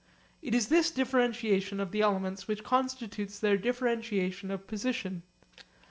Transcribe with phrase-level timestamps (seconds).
[0.41, 5.21] It is this differentiation of the elements which constitutes their differentiation of position.